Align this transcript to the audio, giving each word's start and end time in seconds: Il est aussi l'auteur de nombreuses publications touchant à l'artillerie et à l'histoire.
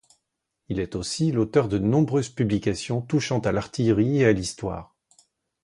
Il 0.67 0.79
est 0.79 0.95
aussi 0.95 1.31
l'auteur 1.31 1.67
de 1.67 1.77
nombreuses 1.77 2.29
publications 2.31 3.03
touchant 3.03 3.37
à 3.41 3.51
l'artillerie 3.51 4.21
et 4.21 4.25
à 4.25 4.33
l'histoire. 4.33 4.95